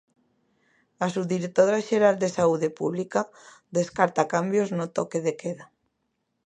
A 1.05 1.07
subdirectora 1.15 1.85
xeral 1.87 2.15
de 2.23 2.29
saúde 2.37 2.69
pública 2.79 3.21
descarta 3.77 4.29
cambios 4.33 4.69
no 4.77 4.85
toque 4.97 5.19
de 5.25 5.33
queda. 5.41 5.65